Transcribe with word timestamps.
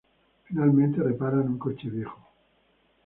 Finalmente 0.45 0.99
reparan 1.03 1.41
un 1.47 1.59
coche 1.59 1.87
viejo. 1.87 2.27